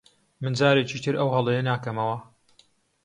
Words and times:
من 0.41 0.51
جارێکی 0.59 0.99
تر 1.03 1.13
ئەو 1.19 1.29
هەڵەیە 1.35 1.61
ناکەمەوە. 1.69 2.17